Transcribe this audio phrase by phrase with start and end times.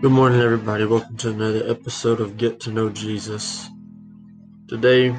[0.00, 0.86] Good morning, everybody.
[0.86, 3.68] Welcome to another episode of Get to Know Jesus.
[4.66, 5.14] Today,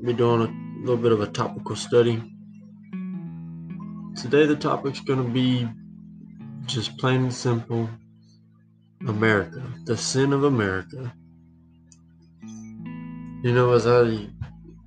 [0.00, 2.20] we're doing a little bit of a topical study.
[4.20, 5.68] Today, the topic's going to be
[6.66, 7.88] just plain and simple
[9.06, 11.14] America, the sin of America.
[12.42, 14.26] You know, as I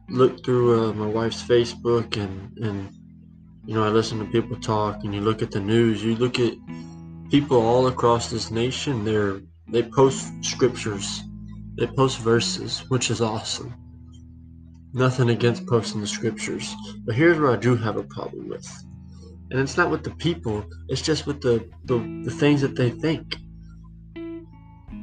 [0.09, 2.89] look through uh, my wife's Facebook and, and,
[3.65, 6.41] you know, I listen to people talk and you look at the news, you look
[6.41, 6.55] at
[7.29, 11.23] people all across this nation they're they post scriptures
[11.77, 13.73] they post verses which is awesome.
[14.93, 18.67] Nothing against posting the scriptures but here's where i do have a problem with.
[19.51, 22.89] And it's not with the people it's just with the the, the things that they
[22.89, 23.35] think.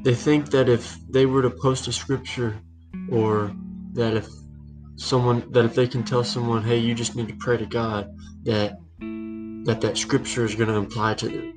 [0.03, 2.59] They think that if they were to post a scripture
[3.09, 3.55] or
[3.93, 4.27] that if
[4.97, 8.09] someone that if they can tell someone hey you just need to pray to god
[8.43, 11.56] that that that scripture is going to apply to them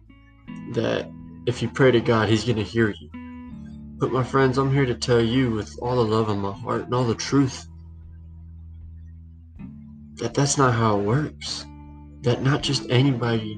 [0.71, 1.11] that
[1.47, 3.11] if you pray to God, He's going to hear you.
[3.99, 6.85] But my friends, I'm here to tell you with all the love in my heart
[6.85, 7.67] and all the truth
[10.21, 11.67] that that's not how it works.
[12.23, 13.55] That not just anybody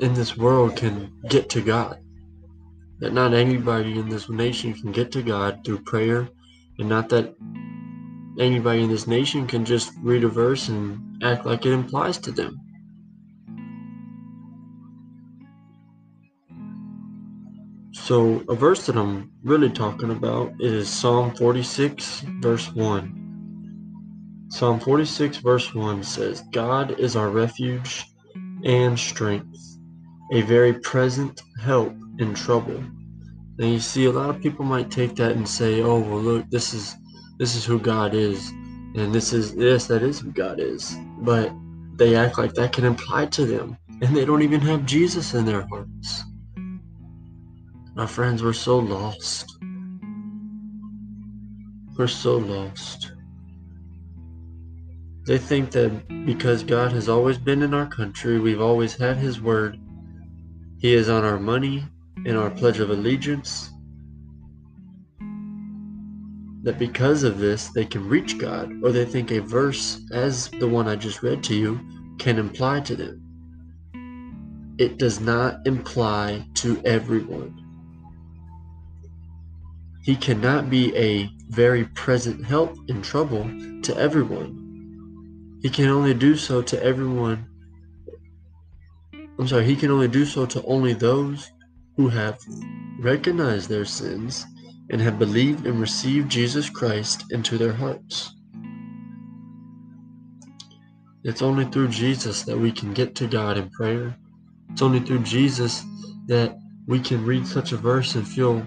[0.00, 1.98] in this world can get to God.
[2.98, 6.28] That not anybody in this nation can get to God through prayer,
[6.78, 7.34] and not that
[8.38, 12.32] anybody in this nation can just read a verse and act like it implies to
[12.32, 12.60] them.
[18.04, 24.46] So, a verse that I'm really talking about is Psalm 46, verse 1.
[24.50, 28.04] Psalm 46, verse 1 says, God is our refuge
[28.62, 29.56] and strength,
[30.32, 32.84] a very present help in trouble.
[33.56, 36.50] Now, you see, a lot of people might take that and say, "Oh, well, look,
[36.50, 36.96] this is
[37.38, 38.50] this is who God is,
[38.96, 41.54] and this is yes, that is who God is." But
[41.96, 45.46] they act like that can apply to them, and they don't even have Jesus in
[45.46, 46.24] their hearts.
[47.96, 49.56] My friends, we're so lost.
[51.96, 53.12] We're so lost.
[55.26, 59.40] They think that because God has always been in our country, we've always had His
[59.40, 59.78] word,
[60.80, 61.84] He is on our money,
[62.24, 63.70] in our Pledge of Allegiance,
[66.64, 70.66] that because of this they can reach God, or they think a verse, as the
[70.66, 71.78] one I just read to you,
[72.18, 73.22] can imply to them.
[74.78, 77.63] It does not imply to everyone.
[80.04, 83.44] He cannot be a very present help in trouble
[83.82, 85.58] to everyone.
[85.62, 87.48] He can only do so to everyone.
[89.38, 91.50] I'm sorry, he can only do so to only those
[91.96, 92.38] who have
[93.00, 94.44] recognized their sins
[94.90, 98.30] and have believed and received Jesus Christ into their hearts.
[101.24, 104.14] It's only through Jesus that we can get to God in prayer.
[104.70, 105.82] It's only through Jesus
[106.26, 108.66] that we can read such a verse and feel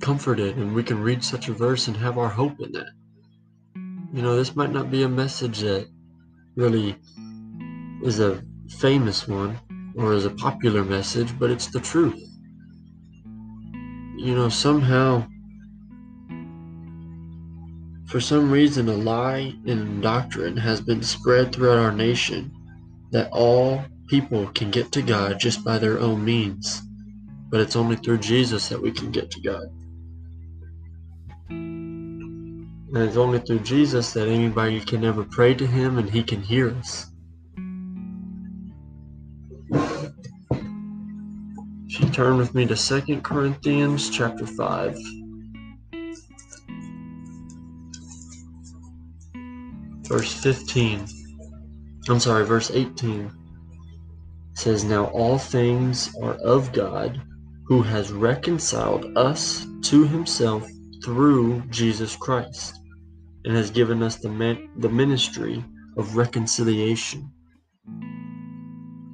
[0.00, 2.90] comforted and we can read such a verse and have our hope in that.
[4.12, 5.88] You know, this might not be a message that
[6.56, 6.96] really
[8.02, 8.42] is a
[8.78, 9.58] famous one
[9.96, 12.22] or is a popular message, but it's the truth.
[14.16, 15.26] You know, somehow,
[18.06, 22.52] for some reason, a lie and doctrine has been spread throughout our nation
[23.10, 26.82] that all people can get to God just by their own means.
[27.50, 29.66] But it's only through Jesus that we can get to God.
[32.94, 36.40] And it's only through Jesus that anybody can ever pray to him and he can
[36.40, 37.06] hear us.
[41.86, 44.98] If you turn with me to Second Corinthians chapter 5.
[50.06, 51.06] Verse 15.
[52.08, 53.30] I'm sorry, verse 18
[54.54, 57.20] says, Now all things are of God,
[57.66, 60.66] who has reconciled us to himself
[61.04, 62.74] through Jesus Christ
[63.44, 65.64] and has given us the, man- the ministry
[65.96, 67.30] of reconciliation.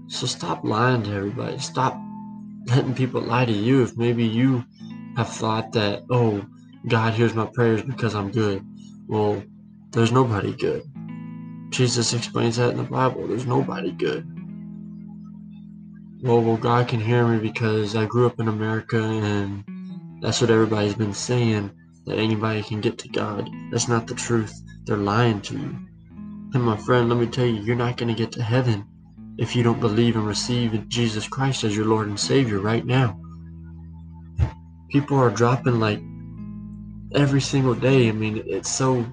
[0.09, 1.59] So stop lying to everybody.
[1.59, 1.99] Stop
[2.67, 4.65] letting people lie to you if maybe you
[5.17, 6.45] have thought that, oh,
[6.89, 8.65] God hears my prayers because I'm good.
[9.09, 9.43] Well,
[9.91, 10.83] there's nobody good.
[11.71, 13.27] Jesus explains that in the Bible.
[13.27, 14.27] There's nobody good.
[16.23, 19.65] Well, well, God can hear me because I grew up in America and
[20.23, 21.71] that's what everybody's been saying
[22.07, 23.49] that anybody can get to God.
[23.71, 24.55] That's not the truth.
[24.85, 25.79] They're lying to you.
[26.55, 28.87] And my friend, let me tell you, you're not going to get to heaven
[29.39, 33.21] if you don't believe and receive Jesus Christ as your Lord and Savior right now.
[34.91, 36.01] People are dropping like
[37.15, 38.09] every single day.
[38.09, 39.05] I mean, it's so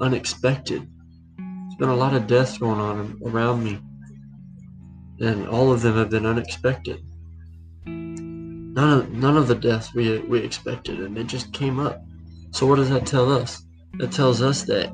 [0.00, 0.88] unexpected.
[1.36, 3.78] There's been a lot of deaths going on around me,
[5.20, 7.00] and all of them have been unexpected.
[7.86, 12.02] None of none of the deaths we we expected, and they just came up.
[12.50, 13.62] So what does that tell us?
[13.98, 14.90] That tells us that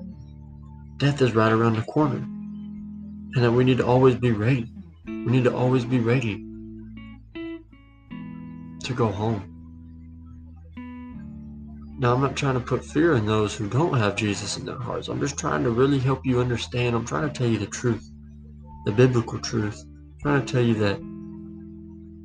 [0.99, 4.73] death is right around the corner, and that we need to always be ready.
[5.07, 6.45] We need to always be ready
[8.83, 9.51] to go home.
[11.99, 14.79] Now, I'm not trying to put fear in those who don't have Jesus in their
[14.79, 15.09] hearts.
[15.09, 16.95] I'm just trying to really help you understand.
[16.97, 18.11] I'm trying to tell you the truth,
[18.85, 19.81] the biblical truth.
[19.85, 20.99] I'm trying to tell you that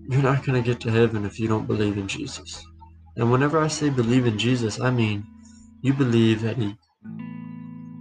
[0.10, 2.66] you're not going to get to heaven if you don't believe in Jesus.
[3.16, 5.26] And whenever I say believe in Jesus, I mean
[5.82, 6.78] you believe that He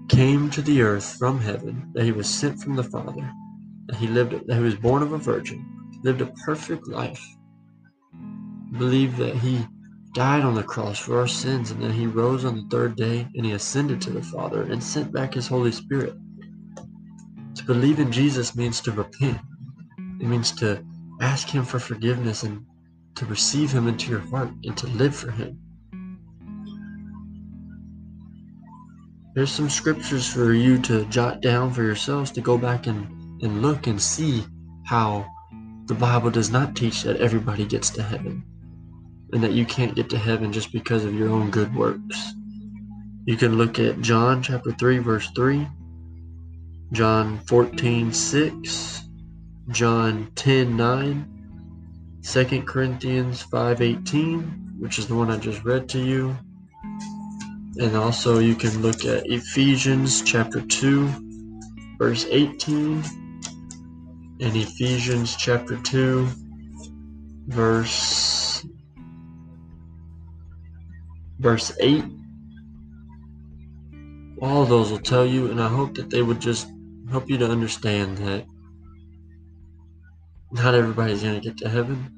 [0.09, 3.31] came to the earth from heaven, that He was sent from the Father,
[3.87, 5.65] that He lived, that He was born of a virgin,
[6.03, 7.25] lived a perfect life.
[8.79, 9.67] Believe that He
[10.19, 13.29] died on the cross for our sins, and then he rose on the third day
[13.37, 16.15] and he ascended to the Father and sent back his Holy Spirit.
[17.55, 19.39] To believe in Jesus means to repent.
[20.21, 20.85] It means to
[21.21, 22.65] ask him for forgiveness and
[23.19, 25.59] to receive him into your heart and to live for him.
[29.35, 33.61] There's some scriptures for you to jot down for yourselves to go back and, and
[33.61, 34.45] look and see
[34.87, 35.27] how
[35.87, 38.45] the Bible does not teach that everybody gets to heaven
[39.33, 42.33] and that you can't get to heaven just because of your own good works.
[43.27, 45.67] You can look at John chapter 3 verse 3,
[46.93, 49.03] John 14 6,
[49.71, 51.38] John 10 9,
[52.23, 56.37] 2 Corinthians 5 18, which is the one I just read to you.
[57.81, 61.09] And also you can look at Ephesians chapter 2
[61.99, 63.03] verse 18
[64.41, 66.29] and Ephesians chapter 2
[67.47, 68.65] verse
[71.39, 72.05] verse 8.
[74.41, 76.69] All those will tell you, and I hope that they would just
[77.11, 78.45] help you to understand that
[80.51, 82.11] not everybody's going to get to heaven.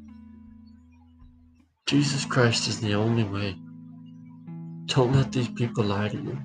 [1.86, 3.56] Jesus Christ is the only way.
[4.86, 6.38] Don't let these people lie to you.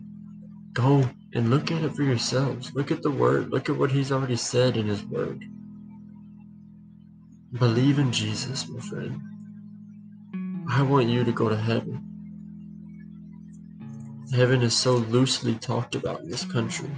[0.74, 2.74] Go and look at it for yourselves.
[2.74, 3.52] Look at the Word.
[3.52, 5.44] Look at what He's already said in His Word.
[7.54, 9.22] Believe in Jesus, my friend.
[10.70, 12.02] I want you to go to heaven.
[14.34, 16.90] Heaven is so loosely talked about in this country.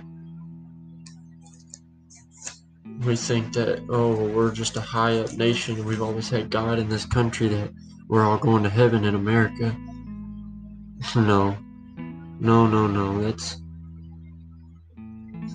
[3.05, 6.89] We think that, oh, we're just a high up nation we've always had God in
[6.89, 7.71] this country that
[8.07, 9.75] we're all going to heaven in America.
[11.15, 11.57] No.
[12.39, 13.21] No, no, no.
[13.23, 13.57] That's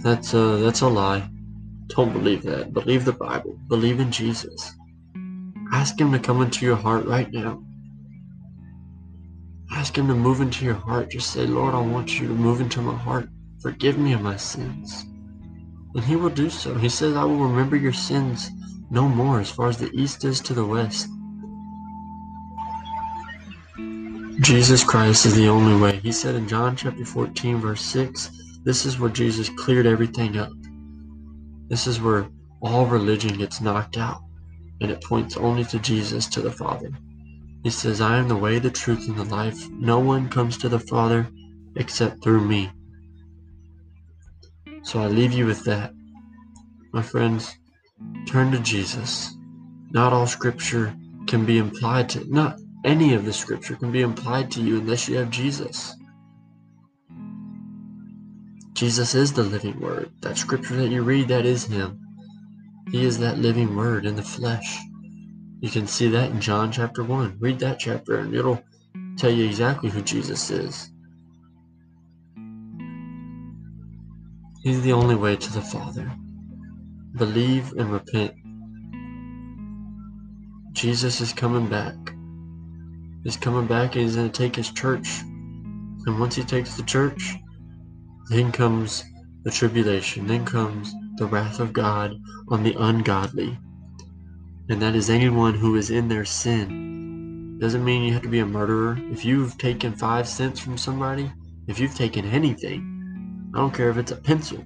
[0.02, 1.28] that's a that's a lie.
[1.88, 2.72] Don't believe that.
[2.72, 3.58] Believe the Bible.
[3.68, 4.74] Believe in Jesus.
[5.72, 7.62] Ask him to come into your heart right now.
[9.74, 11.10] Ask Him to move into your heart.
[11.10, 13.28] Just say, Lord, I want you to move into my heart.
[13.62, 15.06] Forgive me of my sins.
[15.94, 16.74] And He will do so.
[16.74, 18.50] He says, I will remember your sins
[18.90, 21.08] no more as far as the east is to the west.
[24.40, 25.98] Jesus Christ is the only way.
[25.98, 28.30] He said in John chapter 14, verse 6,
[28.64, 30.50] this is where Jesus cleared everything up.
[31.68, 32.28] This is where
[32.60, 34.20] all religion gets knocked out,
[34.80, 36.90] and it points only to Jesus, to the Father.
[37.62, 39.68] He says, I am the way, the truth, and the life.
[39.70, 41.28] No one comes to the Father
[41.76, 42.70] except through me.
[44.82, 45.92] So I leave you with that.
[46.92, 47.56] My friends,
[48.26, 49.34] turn to Jesus.
[49.90, 50.94] Not all scripture
[51.26, 55.08] can be implied to, not any of the scripture can be implied to you unless
[55.08, 55.94] you have Jesus.
[58.74, 60.10] Jesus is the living word.
[60.20, 62.00] That scripture that you read, that is him.
[62.90, 64.78] He is that living word in the flesh.
[65.60, 67.36] You can see that in John chapter 1.
[67.38, 68.62] Read that chapter and it'll
[69.16, 70.91] tell you exactly who Jesus is.
[74.62, 76.10] He's the only way to the Father.
[77.16, 78.32] Believe and repent.
[80.72, 81.94] Jesus is coming back.
[83.24, 85.20] He's coming back and he's going to take his church.
[86.06, 87.34] And once he takes the church,
[88.30, 89.04] then comes
[89.44, 90.26] the tribulation.
[90.26, 92.14] Then comes the wrath of God
[92.48, 93.58] on the ungodly
[94.68, 97.58] and that is anyone who is in their sin.
[97.60, 98.98] Doesn't mean you have to be a murderer.
[99.10, 101.30] If you've taken five cents from somebody,
[101.66, 102.91] if you've taken anything,
[103.54, 104.64] I don't care if it's a pencil,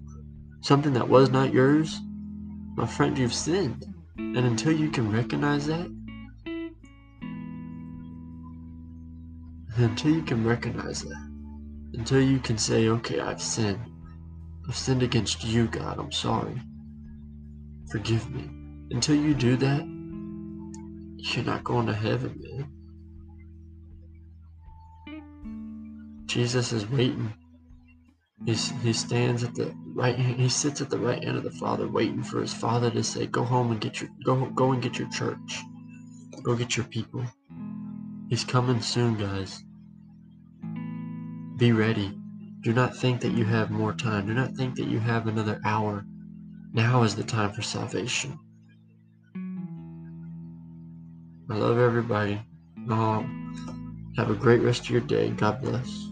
[0.60, 2.00] something that was not yours,
[2.76, 3.84] my friend, you've sinned.
[4.18, 5.90] And until you can recognize that,
[9.76, 11.30] until you can recognize that,
[11.94, 13.80] until you can say, okay, I've sinned.
[14.68, 15.98] I've sinned against you, God.
[15.98, 16.60] I'm sorry.
[17.90, 18.48] Forgive me.
[18.90, 19.84] Until you do that,
[21.16, 22.70] you're not going to heaven, man.
[26.26, 27.32] Jesus is waiting.
[28.44, 31.88] He's, he stands at the right he sits at the right hand of the Father
[31.88, 34.98] waiting for his Father to say, Go home and get your go go and get
[34.98, 35.62] your church.
[36.42, 37.24] Go get your people.
[38.28, 39.64] He's coming soon, guys.
[41.56, 42.18] Be ready.
[42.60, 44.26] Do not think that you have more time.
[44.26, 46.04] Do not think that you have another hour.
[46.72, 48.38] Now is the time for salvation.
[51.48, 52.42] I love everybody.
[52.90, 55.30] Um, have a great rest of your day.
[55.30, 56.08] God bless.